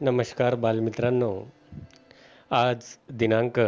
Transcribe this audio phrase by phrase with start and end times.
[0.00, 1.40] नमस्कार बालमित्रांनो.
[2.50, 2.76] आज
[3.12, 3.60] दिनांक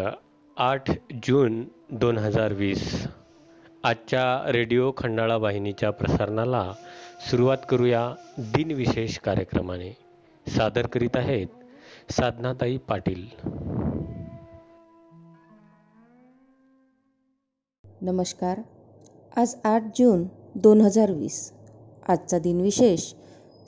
[0.57, 3.07] आठ जून दोन हजार वीस.
[3.85, 6.73] आजच्या रेडिओ खंडाळा वाहिनीच्या प्रसारणाला
[7.31, 9.97] सुरुवात करूया दिनविशेष कार्यक्रमाने.
[10.49, 11.47] सादर करीत आहेत
[12.11, 13.27] साधनाताई पाटील.
[18.01, 18.61] नमस्कार.
[19.37, 20.25] आज आठ जून
[20.55, 21.53] दोन हजार वीस.
[22.09, 23.13] आजचा दिनविशेष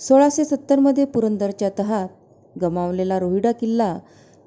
[0.00, 2.08] सोळाशे सत्तरमध्ये पुरंदरच्या तहात
[2.60, 3.98] गमावलेला रोहिडा किल्ला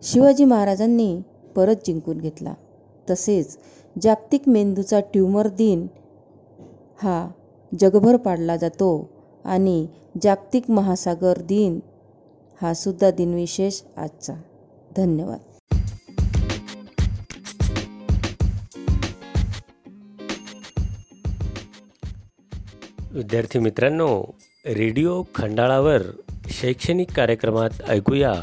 [0.04, 1.22] शिवाजी महाराजांनी
[1.56, 2.54] परत जिंकून घेतला.
[3.10, 3.58] तसेच
[4.02, 5.88] जागतिक मेंदूचा ट्यूमर दिन
[7.04, 7.30] हा
[7.80, 9.10] जगभर पाडला जातो
[9.46, 9.88] आणि
[10.24, 11.80] जागतिक महासागर दिन
[12.62, 14.34] हा सुद्धा दिनविशेष आजचा.
[14.98, 15.40] धन्यवाद.
[23.14, 24.24] विद्यार्थी मित्रांनो
[24.66, 26.02] रेडिओ खंडाळावर
[26.52, 28.34] शैक्षणिक कार्यक्रमात ऐकूया.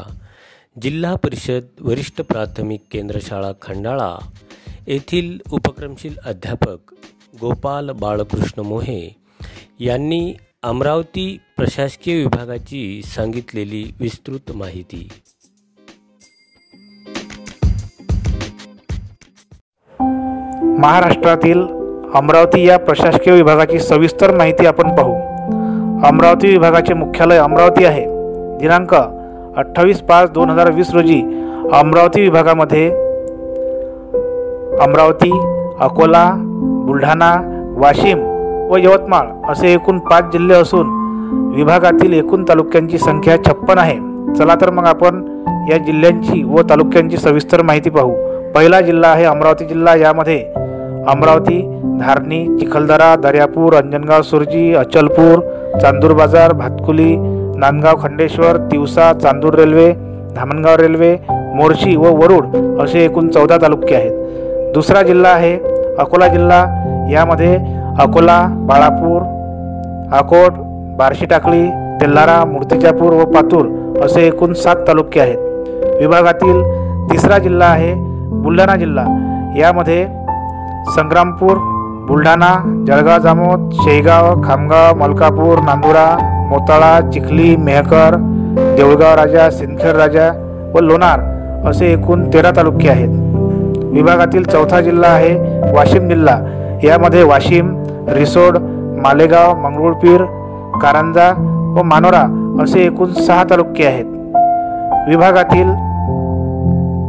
[0.81, 4.15] जिल्हा परिषद वरिष्ठ प्राथमिक केंद्रशाळा खंडाळा
[4.87, 6.93] येथील उपक्रमशील अध्यापक
[7.41, 9.15] गोपाल बाळकृष्ण मोहे
[9.79, 15.09] यांनी अमरावती प्रशासकीय विभागाची सांगितलेली विस्तृत माहिती.
[20.79, 21.61] महाराष्ट्रातील
[22.13, 25.28] अमरावती या प्रशासकीय विभागाची सविस्तर माहिती आपण पाहू.
[26.05, 28.05] अमरावती विभागाचे मुख्यालय अमरावती आहे.
[28.59, 31.21] दिनांक अठ्ठावीस पाच दोन हजार वीस रोजी
[31.73, 32.89] अमरावती विभागामध्ये
[34.81, 35.31] अमरावती
[35.79, 36.31] अकोला
[36.85, 37.35] बुलढाणा
[37.77, 38.19] वाशिम
[38.71, 40.87] व यवतमाळ असे एकूण पाच जिल्हे असून
[41.55, 43.97] विभागातील एकूण तालुक्यांची संख्या छप्पन आहे.
[44.33, 45.23] चला तर मग आपण
[45.71, 48.13] या जिल्ह्यांची व तालुक्यांची सविस्तर माहिती पाहू.
[48.55, 49.95] पहिला जिल्हा आहे अमरावती जिल्हा.
[49.95, 50.43] यामध्ये
[51.07, 51.59] अमरावती
[51.99, 55.39] धारणी चिखलदरा दर्यापूर अंजनगाव सुरजी अचलपूर
[55.79, 57.15] चांदूर बाजार भातकुली
[57.59, 59.91] नांदगाव खंडेश्वर तिवसा चांदूर रेल्वे
[60.35, 64.73] धामणगाव रेल्वे मोर्शी व वरुड असे एकूण चौदा तालुके आहेत.
[64.73, 65.53] दुसरा जिल्हा आहे
[65.99, 66.63] अकोला जिल्हा.
[67.11, 67.55] यामध्ये
[67.99, 69.21] अकोला बाळापूर
[70.17, 70.53] अकोट
[70.97, 71.65] बार्शी टाकळी
[72.01, 73.65] तेल्हारा मूर्तिजापूर व पातूर
[74.03, 75.37] असे एकूण सात तालुके आहेत.
[75.99, 76.61] विभागातील
[77.11, 77.93] तिसरा जिल्हा आहे
[78.43, 79.05] बुलढाणा जिल्हा.
[79.57, 80.05] यामध्ये
[80.87, 81.57] संग्रामपूर
[82.07, 82.53] बुलढाणा
[82.87, 86.05] जळगाव जामोद शेगाव खामगाव मलकापूर नांदुरा
[86.49, 88.15] मोताळा चिखली मेहकर
[88.77, 90.31] देऊळगाव राजा सिंदखेड राजा
[90.75, 91.19] व लोणार
[91.69, 93.09] असे एकूण तेरा तालुके आहेत.
[93.93, 96.35] विभागातील चौथा जिल्हा आहे वाशिम जिल्हा.
[96.83, 97.73] यामध्ये वाशिम
[98.07, 98.57] रिसोड
[99.03, 100.23] मालेगाव मंगरुळपीर
[100.81, 101.31] कारंजा
[101.77, 102.23] व मानोरा
[102.63, 104.05] असे एकूण सहा तालुके आहेत.
[105.09, 105.73] विभागातील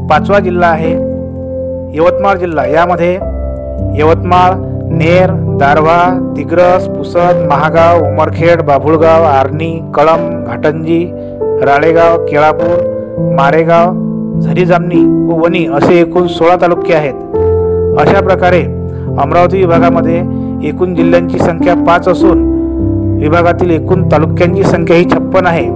[0.09, 0.93] पाचवा जिल्हा आहे
[1.97, 2.67] यवतमाळ जिल्हा.
[2.67, 3.19] यामध्ये
[3.99, 4.55] यवतमाळ
[4.93, 5.31] नेर
[5.61, 6.03] दारव्हा
[6.37, 11.05] दिग्रस पुसद महागाव उमरखेड बाभुळगाव आर्णी कळम घाटंजी
[11.65, 17.15] राळेगाव केळापूर मारेगाव झरीजामनी व वणी असे एकूण सोळा तालुके आहेत.
[18.01, 18.63] अशा प्रकारे
[19.23, 20.23] अमरावती विभागामध्ये
[20.69, 22.43] एकूण जिल्ह्यांची संख्या पाच असून
[23.23, 25.67] विभागातील एकूण तालुक्यांची संख्या ही छप्पन आहे.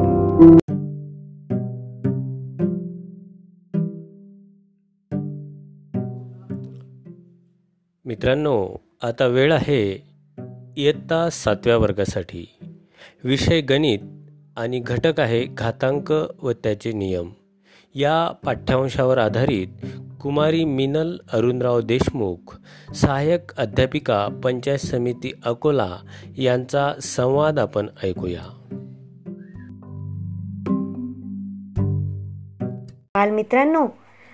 [8.15, 8.69] मित्रांनो
[9.03, 10.03] आता वेळ आहे
[10.77, 12.55] इयत्ता सातव्या वर्गासाठी.
[13.25, 13.99] विषय गणित
[14.57, 17.31] आणि घटक आहे घातांक व त्याचे नियम.
[17.95, 19.67] या पाठ्यांशावर आधारित
[20.23, 22.57] कुमारी मिनल अरुणराव देशमुख
[22.95, 25.97] सहाय्यक अध्यापिका पंचायत समिती अकोला
[26.37, 28.43] यांचा संवाद आपण ऐकूया.
[33.15, 33.87] बालमित्रांनो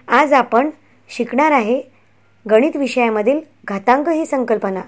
[0.09, 0.71] आज आपण
[1.17, 2.00] शिकणार आहे
[2.49, 4.81] गणित विषयामधील घातांक ही संकल्पना.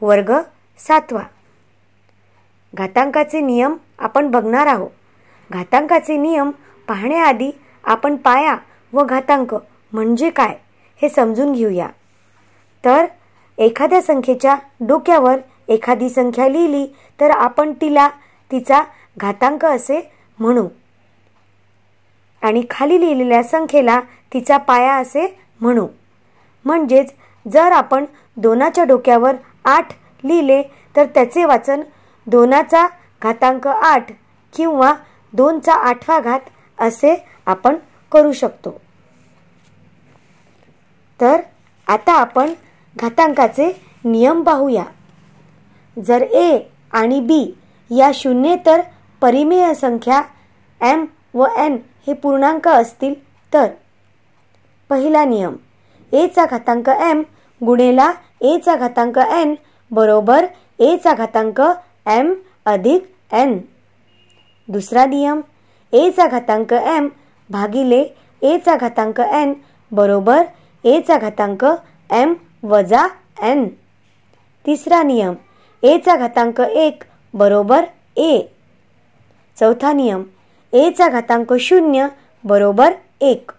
[0.00, 0.32] वर्ग
[0.78, 1.22] सातवा.
[2.74, 4.90] घातांकाचे नियम आपण बघणार आहोत.
[5.52, 6.50] घातांकाचे नियम
[6.88, 7.50] पाहण्याआधी
[7.84, 8.56] आपण पाया
[8.92, 9.56] व घातांक
[9.92, 10.56] म्हणजे काय
[11.02, 11.88] हे समजून घेऊया.
[12.84, 13.06] तर
[13.58, 15.36] एखाद्या संख्येच्या डोक्यावर
[15.68, 16.86] एखादी संख्या लिहिली
[17.20, 18.08] तर आपण तिला
[18.52, 18.82] तिचा
[19.18, 20.68] घातांक असे म्हणू.
[22.42, 24.00] आणि खाली लिहिलेल्या संख्येला
[24.34, 25.86] तिचा पाया असे म्हणू.
[26.64, 27.14] म्हणजेच
[27.52, 28.04] जर आपण
[28.36, 29.34] दोनाच्या डोक्यावर
[29.64, 29.92] आठ
[30.24, 30.62] लिहिले
[30.96, 31.80] तर त्याचे वाचन
[32.26, 32.86] दोनाचा
[33.22, 34.12] घातांक आठ
[34.56, 34.94] किंवा
[35.32, 36.40] दोनचा आठवा घात
[36.78, 37.76] असे आपण
[38.12, 38.80] करू शकतो.
[41.20, 41.40] तर
[41.88, 42.52] आता आपण
[42.96, 44.84] घातांकाचे नियम पाहूया.
[46.06, 46.58] जर ए
[46.92, 47.54] आणि बी
[47.90, 48.80] या शून्य तर
[49.20, 50.22] परिमेय संख्या
[50.80, 51.76] एम व एन
[52.06, 53.14] हे पूर्णांक असतील
[53.52, 53.66] तर.
[54.88, 55.54] पहिला नियम.
[56.12, 57.22] एचा घातांक एम
[57.66, 58.10] गुणेला
[58.40, 59.54] एचा घातांक एन
[59.90, 60.46] बरोबर
[60.78, 61.60] एचा घातांक
[62.06, 62.34] एम
[62.66, 63.02] अधिक
[63.32, 63.58] एन
[64.68, 65.40] दुसरा नियम
[65.92, 67.08] एचा घातांक एम
[67.50, 68.04] भागिले
[68.42, 69.52] एचा घातांक एन
[69.90, 70.42] बरोबर
[70.84, 71.64] एचा घातांक
[72.10, 73.06] एम वजा
[73.42, 73.68] एन
[74.66, 75.34] तिसरा नियम
[75.82, 77.04] एचा घातांक एक
[77.34, 77.84] बरोबर
[78.16, 78.40] ए
[79.60, 80.22] चौथा नियम
[80.72, 82.06] एचा घातांक शून्य
[82.44, 83.50] बरोबर एक.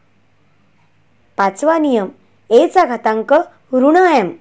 [1.38, 2.08] पाचवा नियम
[2.50, 3.34] एचा घातांक
[3.74, 4.32] ऋण एम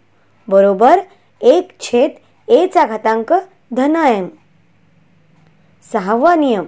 [0.49, 1.01] बरोबर?
[1.41, 2.11] एक छेद
[2.49, 3.33] एचा घातांक
[3.71, 4.29] धन एम
[5.93, 6.65] सहावा नियम.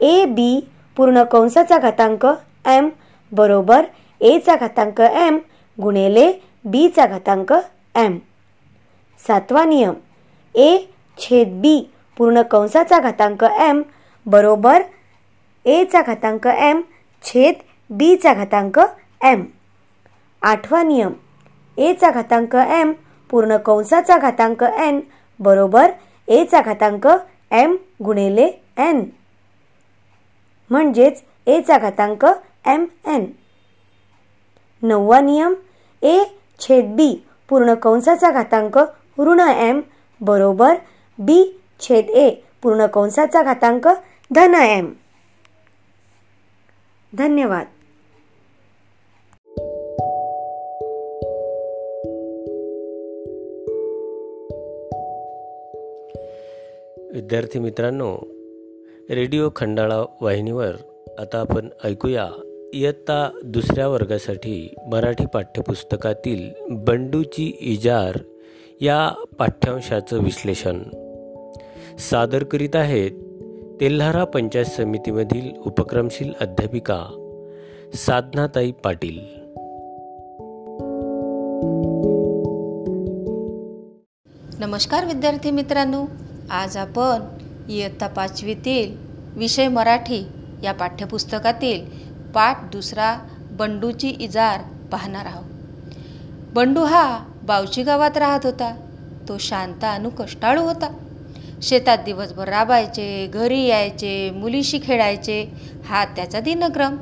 [0.00, 0.60] ए बी
[0.96, 2.26] पूर्ण कंसाचा घातांक
[2.66, 2.88] एम.
[3.32, 3.84] बरोबर?
[4.20, 5.38] एचा घातांक एम
[5.82, 6.32] गुणेले
[6.64, 7.52] बीचा घातांक
[7.94, 8.18] एम.
[9.18, 9.94] सातवा नियम.
[10.54, 10.76] ए
[11.18, 13.82] छेद बी पूर्ण कंसाचा घातांक एम.
[14.26, 14.82] बरोबर?
[15.64, 16.80] एचा घातांक एम
[17.22, 17.54] छेद
[17.90, 18.80] बीचा घातांक
[19.22, 19.44] एम.
[20.42, 21.12] आठवा नियम.
[21.78, 22.92] एचा घातांक एम
[23.30, 25.00] पूर्ण कंसाचा घातांक एन
[25.40, 25.90] बरोबर
[26.28, 27.06] एचा घातांक
[27.50, 28.46] एम गुणिले
[28.78, 29.04] एन
[30.70, 32.24] म्हणजेच एचा घातांक
[32.66, 33.24] एम एन
[34.82, 35.54] नववा नियम.
[36.02, 36.22] ए
[36.60, 37.14] छेद बी
[37.48, 38.78] पूर्ण कंसाचा घातांक
[39.18, 39.80] ऋण एम
[40.20, 40.74] बरोबर
[41.18, 41.42] बी
[41.80, 42.30] छेद ए
[42.62, 43.88] पूर्ण कंसाचा घातांक
[44.30, 44.92] धन एम
[47.12, 47.66] धन्यवाद.
[57.20, 58.16] विद्यार्थी मित्रांनो
[59.10, 60.76] रेडिओ खंडाळा वाहिनीवर
[61.18, 62.28] आता आपण ऐकूया
[62.72, 68.18] इयत्ता दुसऱ्या वर्गासाठी मराठी पाठ्यपुस्तकातील बंडूची इजार
[68.80, 70.82] या पाठ्यांशाचं विश्लेषण.
[71.98, 73.10] सादर करीत आहेत
[73.80, 77.04] तेल्हारा पंचायत समितीमधील उपक्रमशील अध्यापिका
[77.94, 79.18] साधनाताई पाटील.
[84.64, 86.04] नमस्कार विद्यार्थी मित्रांनो
[86.50, 87.22] आज आपण
[87.68, 88.94] इयत्ता पाचवीतील
[89.38, 90.24] विषय मराठी
[90.62, 91.84] या पाठ्यपुस्तकातील
[92.34, 93.18] पाठ दुसरा
[93.50, 94.60] बंडूची इजार
[94.92, 95.44] पाहणार आहोत.
[96.54, 98.74] बंडू हा बावची गावात राहत होता.
[99.28, 100.88] तो शांत अनु कष्टाळू होता.
[101.62, 105.54] शेतात दिवसभर राबायचे घरी यायचे मुलीशी खेळायचे
[105.88, 106.96] हा त्याचा दिनक्रम.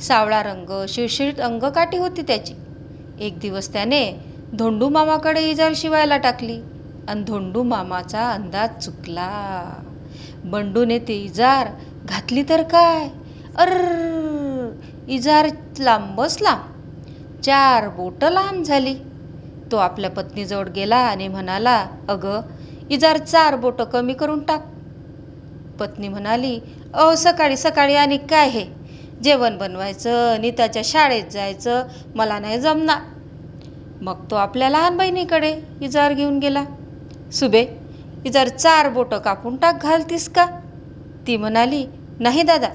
[0.00, 2.54] सावळा रंग शिळशिळीत अंगकाठी होती त्याची.
[3.20, 4.20] एक दिवस त्याने
[4.52, 6.60] धोंडू मामाकडे इजार शिवायला टाकली.
[7.08, 9.72] आणि धोंडू मामाचा अंदाज चुकला.
[10.44, 11.68] बंडूने ते इजार
[12.04, 13.08] घातली तर काय?
[13.56, 13.68] अर
[15.08, 18.94] इजार लांबच लांब चार बोटं लांब झाली.
[19.72, 22.40] तो आपल्या पत्नीजवळ गेला आणि म्हणाला अगं
[22.90, 24.60] इजार चार बोटं कमी करून टाक.
[25.80, 26.60] पत्नी म्हणाली
[26.94, 28.64] अहो सकाळी सकाळी आणि काय हे?
[29.22, 31.82] जेवण बनवायचं नीताच्या शाळेत जायचं
[32.14, 32.98] मला नाही जमणार.
[34.02, 36.64] मग तो आपल्या लहान बहिणीकडे इजार घेऊन गेला.
[37.32, 37.60] सुबे
[38.26, 40.46] इजार चार बोटं कापून टाक घालतीस का?
[41.26, 41.84] ती म्हणाली
[42.20, 42.68] नाही दादा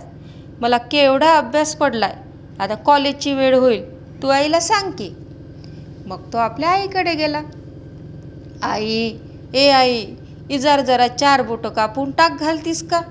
[0.61, 2.13] मला केवढा अभ्यास पडलाय.
[2.59, 3.83] आता कॉलेजची वेळ होईल
[4.21, 5.09] तू आईला सांग की.
[6.07, 7.41] मग तो आपल्या आईकडे गेला.
[8.63, 9.11] आई
[9.53, 10.05] ए आई
[10.49, 13.01] इजार जरा चार बोटं कापून टाक घालतीस का?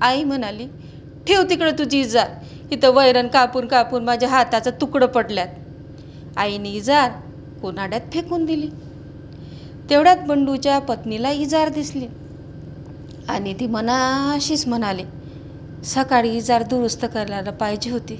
[0.00, 0.66] आई म्हणाली
[1.26, 2.28] ठेव तिकडं तुझी इजार.
[2.72, 5.48] इथं वैरण कापून कापून माझ्या हाताचं तुकडं पडल्यात.
[6.36, 7.10] आईने इजार
[7.62, 8.68] कोनाड्यात फेकून दिली.
[9.90, 12.06] तेवढ्यात बंडूच्या पत्नीला इजार दिसली.
[13.28, 15.02] आणि ती मनाशीच म्हणाले
[15.84, 18.16] सकाळी इजार दुरुस्त करायला पाहिजे होती.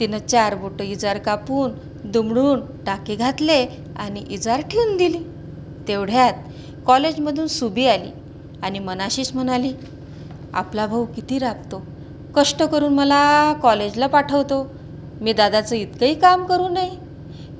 [0.00, 1.70] तिनं चार बोटं इजार कापून
[2.04, 5.18] दुमडून टाके घातले आणि इजार ठेवून दिली.
[5.88, 6.32] तेवढ्यात
[6.86, 8.10] कॉलेजमधून सुबी आली
[8.62, 9.72] आणि मनाशीच म्हणाली
[10.54, 11.86] आपला भाऊ किती राबतो.
[12.34, 14.74] कष्ट करून मला कॉलेजला पाठवतो.
[15.20, 16.90] मी दादाचं इतकंही काम करू नये.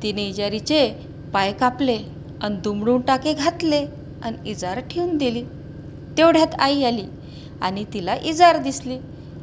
[0.02, 0.90] तिने इजारीचे
[1.32, 2.13] पाय कापले.
[2.44, 3.84] आणि दुमडून टाके घातले
[4.22, 5.44] आणि इजार ठेवून दिली.
[6.16, 7.04] तेवढ्यात आई आली
[7.60, 8.98] आणि तिला इजार दिसली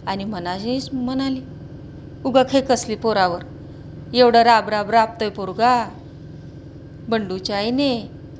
[0.07, 1.41] आणि मनाशीच म्हणाली
[2.25, 3.43] उगा खे कसली पोरावर.
[4.13, 5.73] एवढं राब राब राबतोय पोरगा.
[7.07, 7.91] बंडूच्या आईने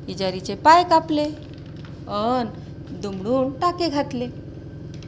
[0.07, 1.25] इजारीचे पाय कापले
[2.07, 2.47] अन
[3.01, 4.27] दुमडून टाके घातले.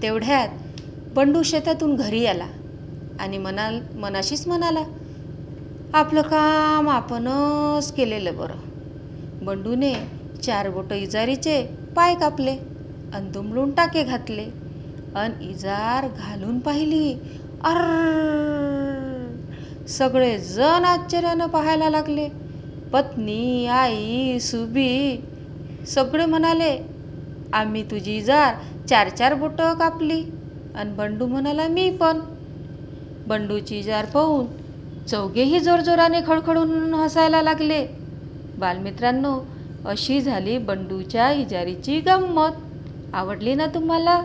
[0.01, 0.49] तेवढ्यात
[1.15, 2.47] बंडू शेतातून घरी आला
[3.19, 4.83] आणि मनाल मनाशीच म्हणाला
[5.93, 8.72] आपलं काम आपणच केलेलं बरं.
[9.45, 9.93] बंडूने
[10.43, 11.61] चार बोटं इजारीचे
[11.95, 12.57] पाय कापले
[13.13, 14.45] अन दुमडून टाके घातले.
[15.15, 17.13] अन इजार घालून पाहिली.
[17.63, 17.77] अर
[19.87, 22.27] सगळे जण आश्चर्यानं पाहायला लागले.
[22.93, 25.17] पत्नी आई सुबी
[25.87, 26.77] सगळे म्हणाले
[27.53, 28.55] आम्ही तुझी इजार
[28.89, 30.23] चार चार बोटं कापली.
[30.75, 32.19] अन बंडू म्हणाला मी पण.
[33.27, 34.45] बंडूची इजार पाहून
[35.07, 37.85] चौघेही जोरजोराने खडखडून हसायला लागले.
[38.63, 39.39] बालमित्रांनो
[39.85, 42.51] अशी झाली बंडूच्या इजारीची गंमत.
[43.13, 44.21] आवडली ना तुम्हाला?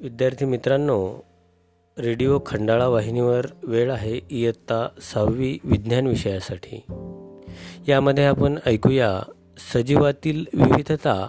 [0.00, 1.24] विद्यार्थी मित्रांनो
[1.98, 6.82] रेडिओ खंडाळा वाहिनीवर वेळ आहे इयत्ता सहावी विज्ञान विषयासाठी.
[7.88, 9.20] यामध्ये आपण ऐकूया
[9.74, 11.28] सजीवातील विविधता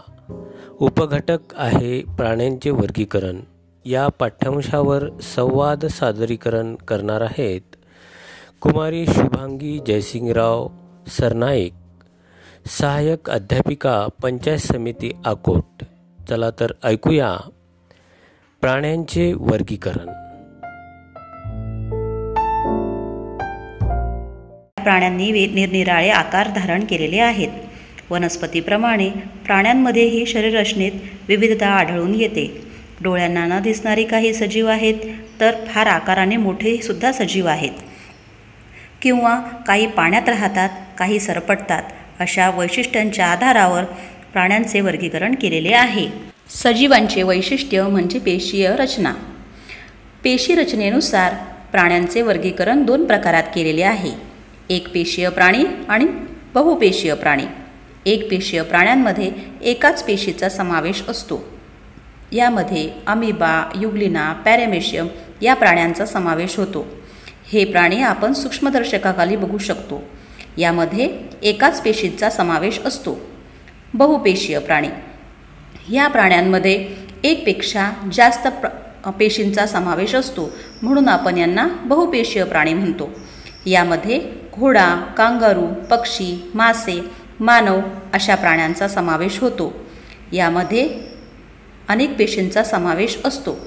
[0.81, 3.39] उपघटक आहे प्राण्यांचे वर्गीकरण.
[3.86, 7.62] या पाठ्यांशावर संवाद सादरीकरण करणार आहेत
[8.62, 10.67] कुमारी शुभांगी जयसिंगराव
[11.07, 11.74] सरनाईक
[12.67, 15.83] सहाय्यक अध्यापिका पंचायत समिती आकोट.
[16.29, 17.38] चला तर ऐकूया
[18.62, 20.05] प्राण्यांचे वर्गीकरण.
[24.83, 27.69] प्राण्यांनी निरनिराळे आकार धारण केलेले आहेत.
[28.10, 29.10] वनस्पतीप्रमाणे
[29.46, 30.92] प्राण्यांमध्येही शरीररचनेत
[31.28, 32.62] विविधता आढळून येते.
[33.01, 34.96] डोळ्यांना न दिसणारी काही सजीव आहेत
[35.39, 37.72] तर फार आकाराने मोठेसुद्धा सजीव आहेत.
[39.01, 41.84] किंवा काही पाण्यात राहतात काही सरपटतात
[42.20, 43.84] अशा वैशिष्ट्यांच्या आधारावर
[44.34, 46.08] प्राण्यांचे वर्गीकरण केलेले आहे.
[46.50, 49.13] सजीवांचे वैशिष्ट्य म्हणजे पेशीय रचना.
[50.24, 51.34] पेशी रचनेनुसार
[51.72, 54.12] प्राण्यांचे वर्गीकरण दोन प्रकारात केलेले आहे.
[54.70, 56.06] एक पेशीय प्राणी आणि
[56.54, 57.44] बहुपेशीय प्राणी.
[58.10, 61.44] एक पेशीय प्राण्यांमध्ये एकाच पेशीचा समावेश असतो.
[62.32, 65.08] यामध्ये अमिबा युग्लिना पॅरेमेशियम
[65.42, 66.86] या प्राण्यांचा समावेश होतो.
[67.54, 70.01] हे प्राणी आपण सूक्ष्मदर्शकाखाली बघू शकतो.
[70.58, 71.10] यामध्ये
[71.44, 73.20] एकाच पेशीचा समावेश असतो.
[73.94, 74.89] बहुपेशीय प्राणी.
[75.92, 76.88] या प्राण्यांमध्ये
[77.24, 80.50] एकपेक्षा जास्त प्र पेशींचा समावेश असतो
[80.82, 83.10] म्हणून आपण यांना बहुपेशीय प्राणी म्हणतो.
[83.66, 84.22] यामध्ये
[84.60, 87.79] घोडा कांगारू पक्षी मासे मानव
[88.13, 89.74] अशा प्राण्यांचा समावेश होतो.
[90.31, 91.00] यामध्ये
[91.89, 93.58] अनेक पेशींचा समावेश असतो.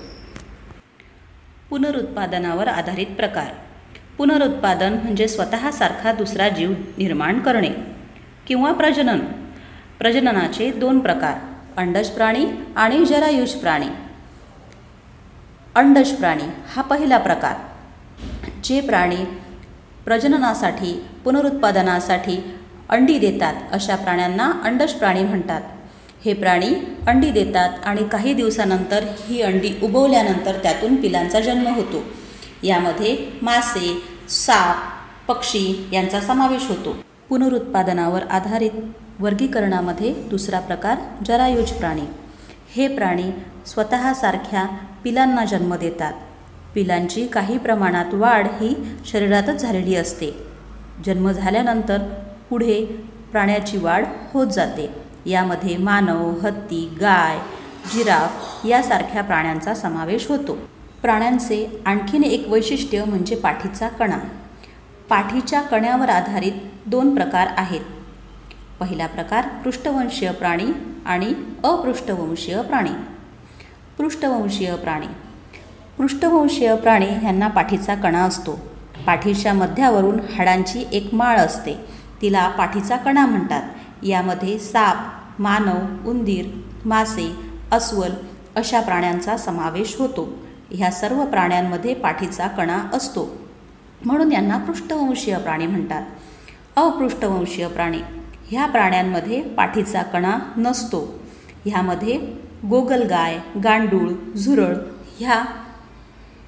[1.71, 3.47] पुनरुत्पादनावर आधारित प्रकार.
[4.19, 7.71] पुनरुत्पादन म्हणजे स्वतःसारखा दुसरा जीव निर्माण करणे
[8.47, 9.19] किंवा प्रजनन.
[9.99, 11.39] प्रजननाचे दोन प्रकार
[11.77, 13.89] अंडज प्राणी आणि जरायुष प्राणी.
[15.75, 17.55] अंडज प्राणी हा पहिला प्रकार
[18.65, 19.25] जे प्राणी
[20.05, 22.55] प्रजननासाठी पुनरुत्पादनासाठी
[22.93, 25.61] अंडी देतात अशा प्राण्यांना अंडश प्राणी म्हणतात.
[26.25, 26.75] हे प्राणी
[27.07, 32.03] अंडी देतात आणि काही दिवसानंतर ही अंडी उबवल्यानंतर त्यातून पिलांचा जन्म होतो.
[32.63, 34.77] यामध्ये मासे साप
[35.29, 36.97] पक्षी यांचा समावेश होतो.
[37.29, 38.71] पुनरुत्पादनावर आधारित
[39.21, 42.05] वर्गीकरणामध्ये दुसरा प्रकार जरायुज प्राणी.
[42.77, 43.31] हे प्राणी
[43.67, 44.65] स्वतःसारख्या
[45.05, 46.13] पिलांना जन्म देतात.
[46.75, 48.75] पिलांची काही प्रमाणात वाढ ही
[49.07, 50.31] शरीरातच झालेली असते.
[51.05, 51.99] जन्म झाल्यानंतर
[52.53, 52.85] पुढे
[53.33, 54.95] प्राण्याची वाढ होत जाते.
[55.27, 57.39] यामध्ये मानव हत्ती गाय
[57.95, 60.59] जिराफ यासारख्या प्राण्यांचा समावेश होतो.
[61.03, 64.19] प्राण्यांचे आणखीन एक वैशिष्ट्य म्हणजे पाठीचा कणा.
[65.09, 66.53] पाठीच्या कण्यावर आधारित
[66.87, 67.81] दोन प्रकार आहेत.
[68.81, 70.67] पहिला प्रकार पृष्ठवंशीय प्राणी
[71.07, 72.93] आणि अपृष्ठवंशीय प्राणी.
[73.99, 75.07] पृष्ठवंशीय प्राणी.
[75.99, 78.59] पृष्ठवंशीय प्राणी ह्यांना पाठीचा कणा असतो.
[79.07, 82.02] पाठीच्या मध्यावरून हाडांची एक माळ असते.
[82.23, 83.63] तिला पाठीचा कणा म्हणतात.
[84.03, 84.97] यामध्ये साप
[85.39, 86.47] मानव उंदीर
[86.85, 87.37] मासे
[87.73, 88.11] अस्वल
[88.57, 90.33] अशा प्राण्यांचा समावेश होतो.
[90.71, 93.37] ह्या सर्व प्राण्यांमध्ये पाठीचा कणा असतो.
[94.05, 96.03] म्हणून यांना पृष्ठवंशीय प्राणी म्हणतात.
[96.77, 97.99] अपृष्ठवंशीय प्राणी
[98.49, 101.19] ह्या प्राण्यांमध्ये पाठीचा कणा नसतो.
[101.65, 102.17] ह्यामध्ये
[102.71, 104.77] गोगलगाय गांडूळ झुरळ
[105.19, 105.45] ह्या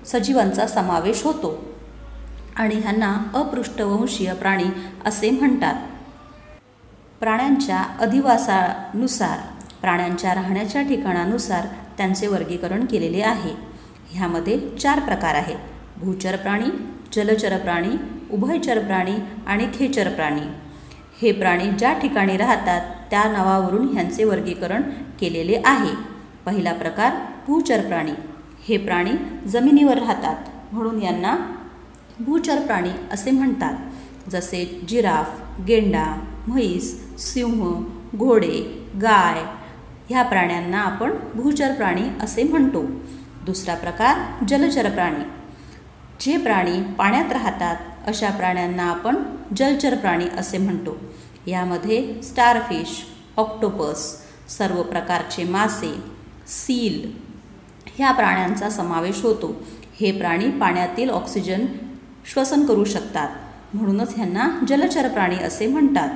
[0.06, 1.73] सजीवांचा समावेश होतो.
[2.56, 4.64] आणि ह्यांना अपृष्ठवंशीय प्राणी
[5.06, 5.74] असे म्हणतात.
[7.20, 9.38] प्राण्यांच्या अधिवासानुसार
[9.80, 11.66] प्राण्यांच्या राहण्याच्या ठिकाणानुसार
[11.98, 13.50] त्यांचे वर्गीकरण केलेले आहे.
[14.10, 15.56] ह्यामध्ये चार प्रकार आहेत.
[15.96, 16.70] भूचर प्राणी
[17.12, 17.90] जलचर प्राणी
[18.32, 19.14] उभयचर प्राणी
[19.46, 20.40] आणि खेचर प्राणी.
[21.22, 22.80] हे प्राणी ज्या ठिकाणी राहतात
[23.10, 24.82] त्या नावावरून ह्यांचे वर्गीकरण
[25.20, 25.94] केलेले आहे.
[26.46, 27.12] पहिला प्रकार
[27.46, 28.12] भूचर प्राणी.
[28.68, 29.12] हे प्राणी
[29.48, 30.36] जमिनीवर राहतात
[30.72, 31.36] म्हणून यांना
[32.20, 36.04] भूचर प्राणी असे म्हणतात जसे जिराफ गेंडा
[36.48, 37.84] म्हैस सिंह
[38.16, 39.42] घोडे गाय
[40.10, 42.82] ह्या प्राण्यांना आपण भूचर प्राणी असे म्हणतो.
[43.46, 45.24] दुसरा प्रकार जलचर प्राणी.
[46.20, 49.16] जे प्राणी पाण्यात राहतात अशा प्राण्यांना आपण
[49.56, 50.96] जलचर प्राणी असे म्हणतो.
[51.46, 53.04] यामध्ये स्टारफिश
[53.36, 55.94] ऑक्टोपस सर्व प्रकारचे मासे
[56.46, 57.10] सील
[57.96, 59.62] ह्या प्राण्यांचा समावेश होतो.
[60.00, 61.66] हे प्राणी पाण्यातील ऑक्सिजन
[62.24, 63.28] श्वसन करू शकतात.
[63.74, 66.08] म्हणूनच ह्यांना जलचर प्राणी असे म्हणतात.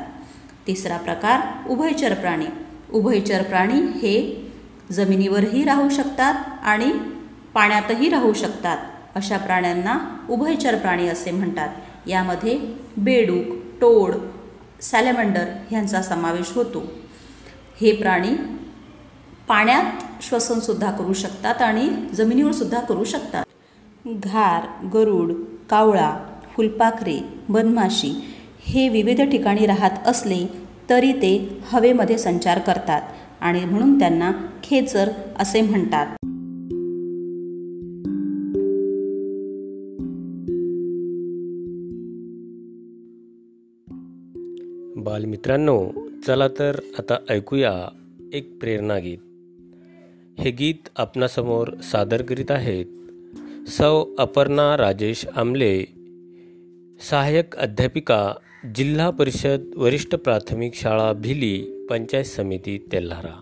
[0.66, 2.46] तिसरा प्रकार उभयचर प्राणी.
[2.92, 4.50] उभयचर प्राणी हे
[4.92, 6.92] जमिनीवरही राहू शकतात आणि
[7.54, 8.78] पाण्यातही राहू शकतात.
[9.14, 11.68] अशा प्राण्यांना उभयचर प्राणी असे म्हणतात.
[12.06, 12.58] यामध्ये
[12.96, 14.14] बेडूक टोड
[14.80, 16.82] सॅलेमंडर ह्यांचा समावेश होतो.
[17.80, 18.34] हे प्राणी
[19.48, 19.84] पाण्यात
[20.22, 23.44] श्वसनसुद्धा करू शकतात आणि जमिनीवर सुद्धा करू शकतात.
[24.06, 25.32] घार गरुड
[25.70, 28.10] कावळा फुलपाखरे बनमाशी
[28.60, 30.46] हे विविध ठिकाणी राहत असले
[30.90, 33.02] तरी ते हवेमध्ये संचार करतात
[33.40, 34.32] आणि म्हणून त्यांना
[34.64, 36.06] खेचर असे म्हणतात.
[44.98, 45.88] बालमित्रांनो
[46.26, 47.88] चला तर आता ऐकूया
[48.32, 49.18] एक प्रेरणा गीत
[50.40, 52.86] हे गीत आपणासमोर सादर करीत आहेत
[53.68, 55.84] सौ अपर्णा राजेश आमले
[57.10, 58.34] सहाय्यक अध्यापिका
[58.74, 63.34] जिल्हा परिषद वरिष्ठ प्राथमिक शाळा भिली पंचायत समिती तेल्हारा.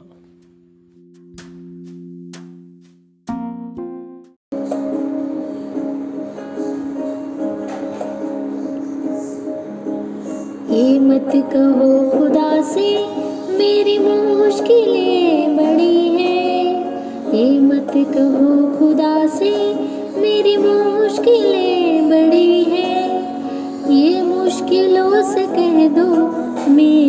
[10.74, 12.90] ये मत कहो खुदा से
[13.58, 16.84] मेरी मुश्किलें बड़ी हैं।
[17.34, 19.86] ये मत कहो खुदा से
[20.26, 26.08] मेरी मुश्किलें बड़ी हैं। ये मुश्किलों से कह दो
[26.70, 27.05] मेरा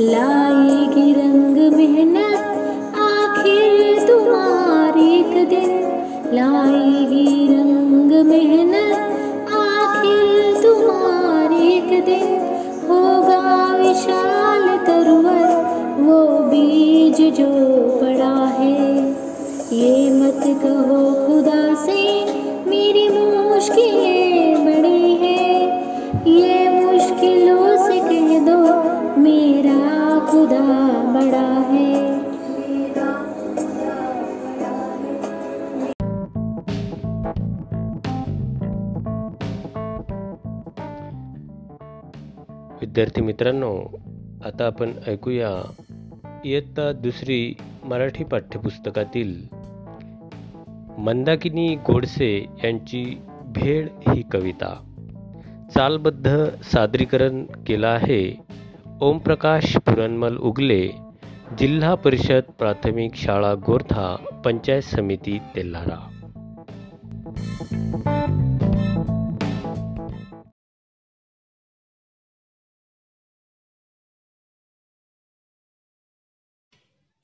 [0.00, 2.40] लाएगी रंग मेहनत,
[2.98, 5.70] आखिर तुम्हारी एक दिन।
[6.34, 8.98] लाएगी रंग मेहनत,
[9.52, 12.36] आखिर तुम्हारी एक दिन।
[12.90, 15.48] होगा विशाल तरवर,
[16.02, 17.48] वो बीज जो
[18.00, 19.10] पड़ा है।
[19.72, 22.24] ये मत कहो खुदा से,
[22.70, 24.05] मेरी मुश्किलें
[43.36, 43.84] मित्रांनो
[44.44, 45.72] आता आपण ऐकूया
[46.44, 49.34] इयत्ता दुसरी मराठी पाठ्यपुस्तकातील
[50.98, 54.82] मंदाकिनी गोडसे यांची भेळ ही कविता.
[55.74, 58.36] चालबद्ध सादरीकरण केलं आहे.
[59.00, 60.88] ओमप्रकाश पुरणमल उगले
[61.58, 66.08] जिल्हा परिषद प्राथमिक शाळा गोरथा पंचायत समिती तेल्हारा.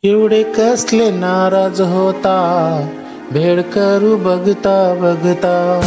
[0.05, 2.35] एवढे कसले नाराज होता?
[3.33, 5.85] भेड करू बघता बघता.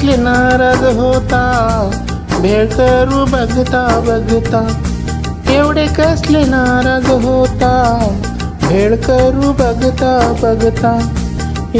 [0.00, 1.38] कसले नाराज़ होता
[2.42, 4.60] भेड करू बघता बघता
[5.54, 7.72] एवढे कसले नाराज़ होता
[8.62, 10.92] भेड करू बघता बघता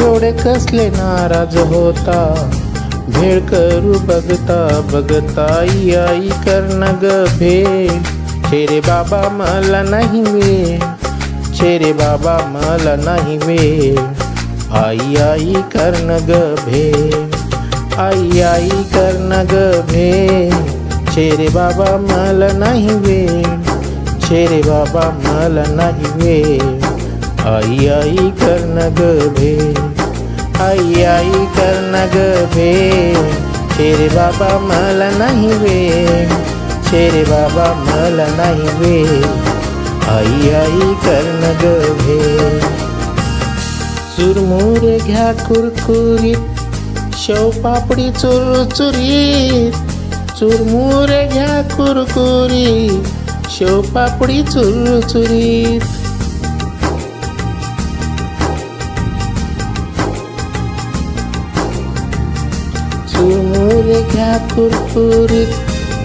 [0.00, 2.18] एवढे कसले नाराज़ होता
[3.09, 4.61] भेड करू बघता
[4.92, 8.12] बघता आई आई कर्ण ग भेड
[8.50, 10.78] शेरे बाबा मला नाही वेळ
[11.54, 13.98] शेरे बाबा मला नाही वेळ
[14.85, 17.30] आई आई कर्ण ग भेड।
[18.01, 19.55] आई आई कर्ण ग
[19.89, 20.11] भे
[21.15, 23.43] शेरे बाबा मला नाही वेळ
[24.27, 26.63] शेरे बाबा मला नाही वेळ
[27.53, 29.09] आई आई कर्ण ग
[29.39, 29.53] भे
[30.69, 32.23] आई आई कर्ण ग
[32.55, 32.71] भे
[33.75, 36.39] शेरे बाबा मला नाही वेळ
[36.91, 39.13] शेरे बाबा मला नाही वेळ
[40.15, 42.19] आई आई कर्ण ग भे
[44.15, 46.60] सुरमुर घ्या कुरकुरीत।
[47.31, 49.75] शेवपापडी चुरचुरीत
[50.38, 55.85] चुरमुर घ्या कुरकुरीत शेवपापडी चुरचुरीत
[63.12, 65.55] चुरमुर घ्या कुरकुरीत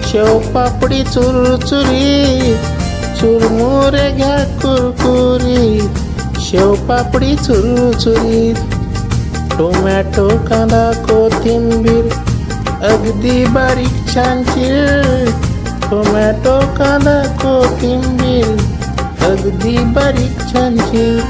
[0.06, 2.70] शेवपापडी चुरचुरीत
[3.20, 8.75] चुरमुर घ्या कुरकुरीत शेवपापडी चुरचुरीत
[9.58, 12.08] टोमॅटो कांदा कोथिंबीर
[12.88, 15.30] अगदी बारीक छान चिर.
[15.90, 18.48] टोमॅटो कांदा कोथिंबीर
[19.28, 21.20] अगदी बारीक छान चिर.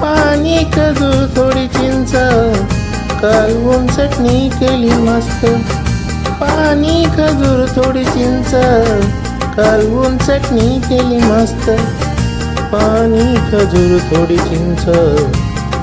[0.00, 2.12] पाणी खजूर थोडी चिंच
[3.22, 5.46] कालवून चटणी केली मस्त.
[6.40, 8.50] पाणी खजूर थोडी चिंच
[9.56, 11.70] कालवून चटणी केली मस्त.
[12.72, 15.35] पाणी खजूर थोडी चिंच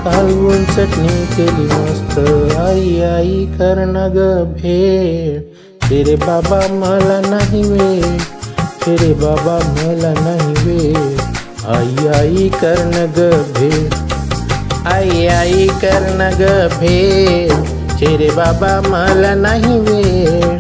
[0.06, 2.18] कालवून चटणी केली मस्त.
[2.60, 5.52] आई आई कर्ण ग भेट.
[5.88, 8.18] शेरे बाबा मला नाही वेळ
[8.86, 11.22] शेरे बाबा मला नाही वेळ
[11.76, 13.94] आई आई कर्ण ग भेट.
[14.94, 17.52] आई आई कर्ण ग भेट.
[18.00, 20.60] चेरे बाबा मला नाही वेळ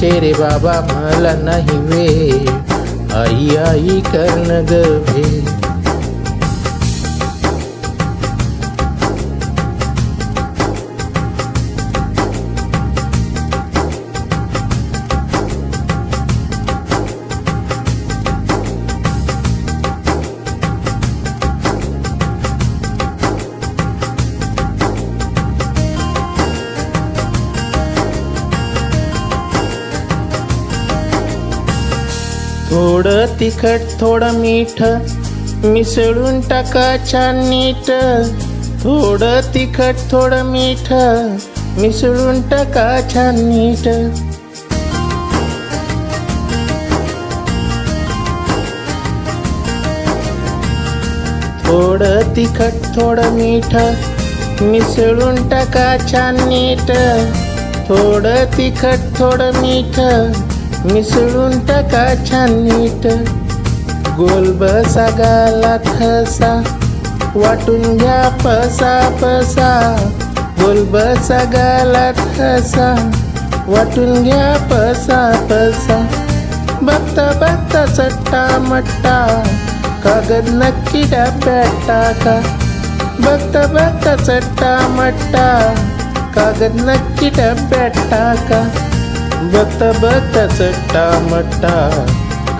[0.00, 2.50] चेरे बाबा मला नाही वेळ
[3.16, 5.61] आई आई कर्ण ग भेट.
[32.72, 34.82] थोडं तिखट थोडं मीठ
[35.64, 37.90] मिसळून टाका छान नीट.
[38.84, 40.92] थोडं तिखट थोडं मीठ
[41.78, 43.88] मिसळून टाका छान नीट.
[51.66, 53.76] थोडं तिखट थोडं मीठ
[54.62, 56.90] मिसळून टाका छान नीट.
[57.88, 60.00] थोडं तिखट थोडं मीठ
[60.84, 63.06] मिसळून टाका छान नीट.
[64.16, 66.62] गोल बसा गाला ठसा.
[67.34, 69.96] वाटून घ्या पसा पसा.
[70.60, 73.10] गोल बसा गाला ठसा.
[73.66, 76.06] वाटून घ्या पसा पसा.
[76.82, 79.44] बघता बघता चट्टा मट्टा.
[80.04, 82.40] कागद नक्की डब्यात टाका.
[83.20, 85.74] बघता बघता चट्टा मट्टा.
[86.34, 88.91] कागद नक्की डब्यात टाका.
[89.50, 91.74] बघता चट्टा मट्टा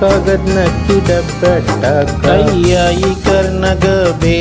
[0.00, 2.32] कागद नक्की डब्यात टाका.
[2.32, 3.92] आई आई कर्ण ग
[4.22, 4.38] भे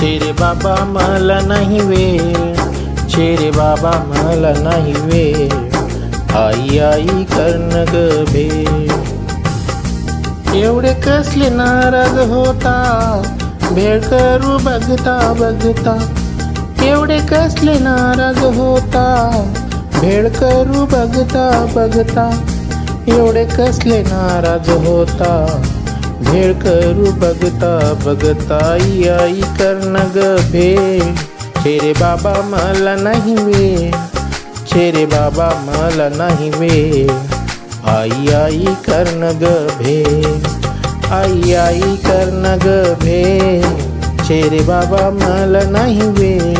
[0.00, 2.54] शेरे बाबा मला नाही वेळ
[3.14, 8.46] शेरे बाबा मला नाही वेळ आई आई कर्ण ग भे
[10.60, 12.76] एवढे कसले नाराज होता
[13.74, 15.96] भेळ करू बघता बघता.
[16.84, 19.06] एवढे कसले नाराज होता
[20.00, 22.30] भेळ करू बघता बघता
[23.08, 25.32] एवढे कसले नाराज़ होता?
[26.30, 27.72] भेळ करू बघता
[28.04, 30.36] बघता आई आई कर्ण ग
[31.64, 33.90] शेरे बाबा मला नाही वेळ
[34.72, 37.10] शेरे बाबा मला नाही वेळ
[37.94, 39.52] आई आई कर्ण ग
[41.12, 43.62] आई आई कर्ण ग भेळ
[44.28, 46.54] शेरे बाबा मला नाही वेळ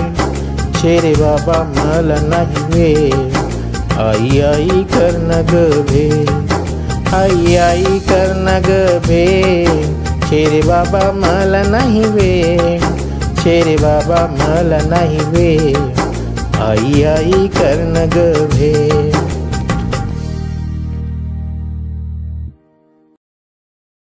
[0.80, 3.29] शेरे बाबा मला नाही वेळ
[4.00, 5.16] आई आई कर
[5.50, 6.04] ग भे
[7.20, 8.32] आई आई कर
[8.66, 9.22] ग भे
[10.28, 12.30] शेरे बाबा मला नाही वे
[13.42, 15.48] शेरे बाबा मला नाही वे
[16.68, 18.72] आई आई कर्ण ग गे